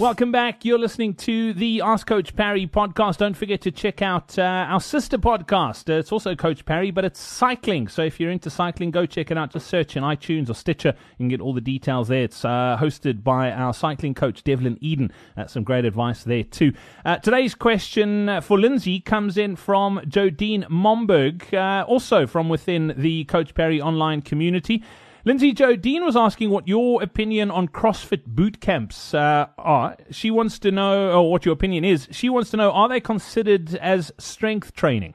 Welcome 0.00 0.32
back. 0.32 0.64
You're 0.64 0.80
listening 0.80 1.14
to 1.14 1.52
the 1.52 1.80
Ask 1.80 2.08
Coach 2.08 2.34
Parry 2.34 2.66
podcast. 2.66 3.18
Don't 3.18 3.36
forget 3.36 3.60
to 3.60 3.70
check 3.70 4.02
out 4.02 4.36
uh, 4.36 4.42
our 4.42 4.80
sister 4.80 5.18
podcast. 5.18 5.88
Uh, 5.88 6.00
it's 6.00 6.10
also 6.10 6.34
Coach 6.34 6.64
Parry, 6.64 6.90
but 6.90 7.04
it's 7.04 7.20
cycling. 7.20 7.86
So 7.86 8.02
if 8.02 8.18
you're 8.18 8.32
into 8.32 8.50
cycling, 8.50 8.90
go 8.90 9.06
check 9.06 9.30
it 9.30 9.38
out. 9.38 9.52
Just 9.52 9.68
search 9.68 9.96
in 9.96 10.02
iTunes 10.02 10.50
or 10.50 10.54
Stitcher. 10.54 10.94
Can 11.18 11.28
get 11.28 11.40
all 11.40 11.54
the 11.54 11.60
details 11.60 12.08
there. 12.08 12.24
It's 12.24 12.44
uh, 12.44 12.76
hosted 12.80 13.22
by 13.22 13.52
our 13.52 13.72
cycling 13.72 14.14
coach, 14.14 14.42
Devlin 14.42 14.78
Eden. 14.80 15.12
Uh, 15.36 15.46
some 15.46 15.62
great 15.62 15.84
advice 15.84 16.24
there, 16.24 16.42
too. 16.42 16.72
Uh, 17.04 17.18
today's 17.18 17.54
question 17.54 18.40
for 18.40 18.58
Lindsay 18.58 18.98
comes 18.98 19.38
in 19.38 19.54
from 19.54 20.00
Jodine 20.00 20.68
Momberg, 20.68 21.54
uh, 21.54 21.84
also 21.84 22.26
from 22.26 22.48
within 22.48 22.94
the 22.96 23.24
Coach 23.26 23.54
Parry 23.54 23.80
online 23.80 24.22
community. 24.22 24.82
Lindsay 25.26 25.54
Jodine 25.54 26.04
was 26.04 26.16
asking 26.16 26.50
what 26.50 26.68
your 26.68 27.02
opinion 27.02 27.50
on 27.50 27.68
CrossFit 27.68 28.26
boot 28.26 28.60
camps 28.60 29.14
uh, 29.14 29.46
are. 29.56 29.96
She 30.10 30.30
wants 30.30 30.58
to 30.58 30.70
know, 30.70 31.12
or 31.12 31.30
what 31.30 31.46
your 31.46 31.54
opinion 31.54 31.82
is. 31.82 32.08
She 32.10 32.28
wants 32.28 32.50
to 32.50 32.58
know, 32.58 32.70
are 32.70 32.90
they 32.90 33.00
considered 33.00 33.74
as 33.76 34.12
strength 34.18 34.74
training? 34.74 35.14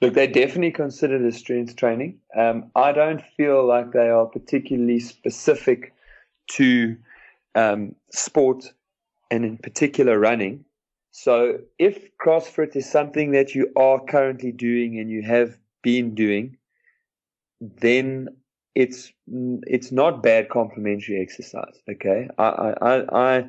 Look, 0.00 0.14
they're 0.14 0.28
definitely 0.28 0.70
considered 0.70 1.24
as 1.24 1.36
strength 1.36 1.74
training. 1.74 2.20
Um, 2.36 2.70
I 2.76 2.92
don't 2.92 3.22
feel 3.36 3.66
like 3.66 3.90
they 3.90 4.08
are 4.08 4.26
particularly 4.26 5.00
specific 5.00 5.92
to 6.52 6.96
um, 7.56 7.96
sport 8.12 8.72
and, 9.32 9.44
in 9.44 9.58
particular, 9.58 10.16
running. 10.16 10.64
So, 11.10 11.58
if 11.80 12.16
CrossFit 12.18 12.76
is 12.76 12.88
something 12.88 13.32
that 13.32 13.52
you 13.52 13.72
are 13.74 13.98
currently 13.98 14.52
doing 14.52 15.00
and 15.00 15.10
you 15.10 15.22
have 15.22 15.58
been 15.82 16.14
doing, 16.14 16.58
then 17.60 18.28
it's 18.76 19.10
it's 19.62 19.90
not 19.90 20.22
bad 20.22 20.50
complementary 20.50 21.20
exercise. 21.20 21.80
Okay, 21.90 22.28
I 22.36 22.74
I 22.82 23.36
I 23.36 23.44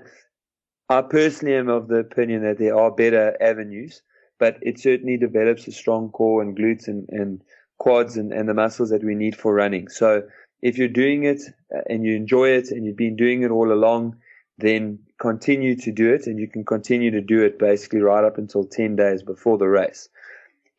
I 0.90 1.02
personally 1.02 1.56
am 1.56 1.68
of 1.68 1.90
the 1.90 1.98
opinion 1.98 2.44
that 2.44 2.60
there 2.60 2.78
are 2.78 2.90
better 2.90 3.36
avenues, 3.42 4.02
but 4.40 4.58
it 4.62 4.80
certainly 4.80 5.18
develops 5.18 5.68
a 5.68 5.74
strong 5.74 6.10
core 6.12 6.42
and 6.42 6.58
glutes 6.58 6.88
and, 6.88 7.10
and 7.10 7.42
quads 7.78 8.16
and, 8.16 8.32
and 8.32 8.48
the 8.48 8.54
muscles 8.54 8.90
that 8.90 9.04
we 9.04 9.16
need 9.16 9.36
for 9.36 9.54
running. 9.54 9.90
So 9.90 10.24
if 10.62 10.78
you're 10.78 10.88
doing 10.88 11.26
it 11.26 11.42
uh, 11.76 11.82
and 11.90 12.06
you 12.06 12.16
enjoy 12.16 12.50
it 12.52 12.72
and 12.72 12.86
you've 12.86 12.96
been 12.96 13.18
doing 13.18 13.44
it 13.44 13.52
all 13.52 13.74
along, 13.74 14.16
then 14.58 15.00
continue 15.20 15.76
to 15.76 15.92
do 15.92 16.14
it 16.14 16.26
and 16.26 16.40
you 16.40 16.48
can 16.48 16.64
continue 16.64 17.12
to 17.12 17.22
do 17.22 17.44
it 17.44 17.60
basically 17.60 18.00
right 18.00 18.24
up 18.24 18.38
until 18.38 18.64
10 18.64 18.96
days 18.96 19.24
before 19.24 19.58
the 19.58 19.68
race. 19.68 20.08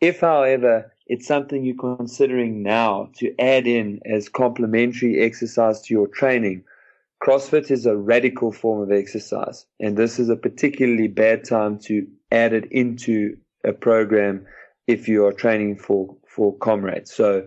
If, 0.01 0.21
however, 0.21 0.91
it's 1.09 1.27
something 1.27 1.65
you're 1.65 1.97
considering 1.97 2.63
now 2.63 3.11
to 3.17 3.35
add 3.41 3.67
in 3.67 4.01
as 4.05 4.29
complementary 4.29 5.21
exercise 5.21 5.81
to 5.83 5.95
your 5.95 6.07
training, 6.07 6.63
CrossFit 7.23 7.71
is 7.71 7.87
a 7.87 7.97
radical 7.97 8.53
form 8.53 8.83
of 8.83 8.93
exercise. 8.93 9.67
And 9.81 9.97
this 9.97 10.19
is 10.19 10.29
a 10.29 10.37
particularly 10.37 11.09
bad 11.09 11.45
time 11.45 11.79
to 11.81 12.07
add 12.31 12.53
it 12.53 12.71
into 12.71 13.37
a 13.65 13.73
program 13.73 14.47
if 14.87 15.09
you 15.09 15.25
are 15.25 15.33
training 15.33 15.79
for, 15.79 16.15
for 16.27 16.57
comrades. 16.59 17.13
So 17.13 17.47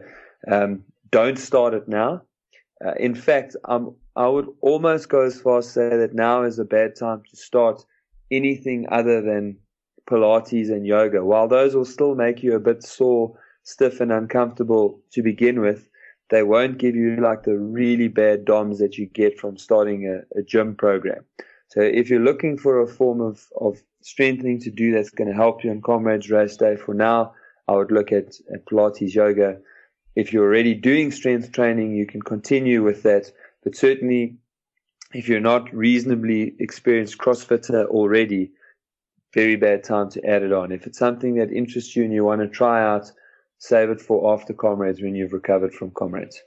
um, 0.52 0.84
don't 1.12 1.38
start 1.38 1.74
it 1.74 1.88
now. 1.88 2.24
Uh, 2.84 2.94
in 3.00 3.14
fact, 3.14 3.56
um, 3.66 3.96
I 4.16 4.28
would 4.28 4.48
almost 4.62 5.08
go 5.08 5.22
as 5.22 5.40
far 5.40 5.60
as 5.60 5.70
say 5.70 5.90
that 5.90 6.16
now 6.16 6.44
is 6.44 6.58
a 6.58 6.66
bad 6.66 6.96
time 6.96 7.22
to 7.30 7.38
start 7.38 7.86
anything 8.32 8.88
other 8.90 9.22
than 9.22 9.58
Pilates 10.10 10.70
and 10.70 10.86
yoga. 10.86 11.24
While 11.24 11.48
those 11.48 11.76
will 11.76 11.86
still 11.86 12.16
make 12.16 12.42
you 12.42 12.56
a 12.56 12.60
bit 12.60 12.84
sore, 12.84 13.38
stiff, 13.64 14.00
and 14.02 14.12
uncomfortable 14.12 15.02
to 15.12 15.22
begin 15.22 15.62
with, 15.62 15.90
they 16.30 16.44
won't 16.44 16.78
give 16.78 16.96
you 16.96 17.18
like 17.18 17.44
the 17.44 17.58
really 17.58 18.08
bad 18.08 18.46
DOMs 18.46 18.80
that 18.80 18.98
you 18.98 19.06
get 19.06 19.40
from 19.40 19.58
starting 19.58 20.08
a, 20.08 20.40
a 20.40 20.44
gym 20.44 20.76
program. 20.76 21.24
So 21.68 21.82
if 21.82 22.10
you're 22.10 22.20
looking 22.20 22.58
for 22.58 22.82
a 22.82 22.88
form 22.88 23.22
of, 23.22 23.48
of 23.60 23.82
strengthening 24.02 24.60
to 24.62 24.72
do 24.72 24.92
that's 24.92 25.10
going 25.10 25.30
to 25.30 25.36
help 25.36 25.64
you 25.64 25.72
on 25.72 25.82
Comrades 25.82 26.30
Race 26.30 26.58
Day, 26.58 26.76
for 26.76 26.94
now, 26.94 27.34
I 27.68 27.74
would 27.74 27.92
look 27.92 28.12
at, 28.12 28.36
at 28.54 28.66
Pilates 28.66 29.14
yoga. 29.14 29.60
If 30.16 30.34
you're 30.34 30.46
already 30.46 30.74
doing 30.74 31.12
strength 31.12 31.52
training, 31.52 31.96
you 31.96 32.06
can 32.06 32.22
continue 32.22 32.84
with 32.84 33.04
that. 33.04 33.32
But 33.64 33.76
certainly, 33.76 34.38
if 35.14 35.30
you're 35.30 35.40
not 35.40 35.74
reasonably 35.74 36.56
experienced 36.60 37.18
CrossFitter 37.18 37.86
already, 37.88 38.52
very 39.34 39.56
bad 39.56 39.84
time 39.84 40.10
to 40.12 40.26
add 40.26 40.44
it 40.44 40.52
on. 40.52 40.72
If 40.72 40.88
it's 40.88 40.98
something 40.98 41.36
that 41.36 41.52
interests 41.52 41.96
you 41.96 42.04
and 42.04 42.14
you 42.14 42.26
want 42.26 42.42
to 42.42 42.48
try 42.48 42.84
out, 42.84 43.12
save 43.62 43.92
it 43.92 44.02
for 44.02 44.34
after 44.34 44.54
comrades 44.54 45.02
when 45.02 45.14
you've 45.14 45.34
recovered 45.34 45.72
from 45.72 45.92
comrades. 45.92 46.42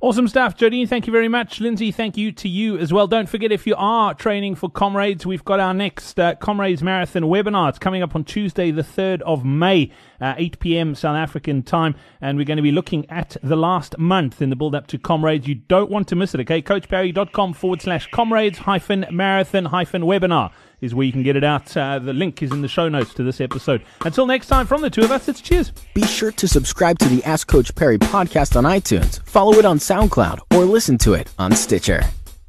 Awesome 0.00 0.26
stuff, 0.26 0.56
Jodine. 0.56 0.88
Thank 0.88 1.06
you 1.06 1.12
very 1.12 1.28
much. 1.28 1.60
Lindsay, 1.60 1.92
thank 1.92 2.16
you 2.16 2.32
to 2.32 2.48
you 2.48 2.76
as 2.76 2.92
well. 2.92 3.06
Don't 3.06 3.28
forget, 3.28 3.52
if 3.52 3.68
you 3.68 3.76
are 3.76 4.14
training 4.14 4.56
for 4.56 4.68
Comrades, 4.68 5.24
we've 5.24 5.44
got 5.44 5.60
our 5.60 5.72
next 5.72 6.18
uh, 6.18 6.34
Comrades 6.34 6.82
Marathon 6.82 7.22
webinar. 7.24 7.68
It's 7.68 7.78
coming 7.78 8.02
up 8.02 8.16
on 8.16 8.24
Tuesday, 8.24 8.72
the 8.72 8.82
3rd 8.82 9.20
of 9.20 9.44
May, 9.44 9.92
uh, 10.20 10.34
8 10.36 10.58
p.m. 10.58 10.94
South 10.96 11.14
African 11.14 11.62
time. 11.62 11.94
And 12.20 12.36
we're 12.36 12.46
going 12.46 12.56
to 12.56 12.64
be 12.64 12.72
looking 12.72 13.08
at 13.10 13.36
the 13.44 13.54
last 13.54 13.96
month 13.96 14.42
in 14.42 14.50
the 14.50 14.56
build 14.56 14.74
up 14.74 14.88
to 14.88 14.98
Comrades. 14.98 15.46
You 15.46 15.54
don't 15.54 15.90
want 15.90 16.08
to 16.08 16.16
miss 16.16 16.34
it, 16.34 16.40
okay? 16.40 16.62
CoachParry.com 16.62 17.52
forward 17.52 17.80
slash 17.80 18.10
Comrades 18.10 18.58
hyphen 18.58 19.06
marathon 19.12 19.66
hyphen 19.66 20.02
webinar 20.02 20.50
is 20.82 20.94
where 20.94 21.06
you 21.06 21.12
can 21.12 21.22
get 21.22 21.36
it 21.36 21.44
out. 21.44 21.74
Uh, 21.74 21.98
the 21.98 22.12
link 22.12 22.42
is 22.42 22.50
in 22.50 22.60
the 22.60 22.68
show 22.68 22.88
notes 22.90 23.14
to 23.14 23.22
this 23.22 23.40
episode. 23.40 23.82
Until 24.04 24.26
next 24.26 24.48
time, 24.48 24.66
from 24.66 24.82
the 24.82 24.90
two 24.90 25.02
of 25.02 25.10
us, 25.10 25.28
it's 25.28 25.40
cheers. 25.40 25.72
Be 25.94 26.04
sure 26.04 26.32
to 26.32 26.46
subscribe 26.46 26.98
to 26.98 27.08
the 27.08 27.24
Ask 27.24 27.46
Coach 27.48 27.74
Parry 27.74 27.98
podcast 27.98 28.56
on 28.56 28.64
iTunes, 28.64 29.24
follow 29.24 29.54
it 29.54 29.64
on 29.64 29.78
SoundCloud, 29.78 30.40
or 30.54 30.64
listen 30.64 30.98
to 30.98 31.14
it 31.14 31.32
on 31.38 31.52
Stitcher. 31.52 32.02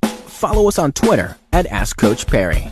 Follow 0.04 0.68
us 0.68 0.78
on 0.78 0.92
Twitter 0.92 1.38
at 1.54 1.68
Ask 1.68 1.96
Coach 1.96 2.28
Parry. 2.28 2.70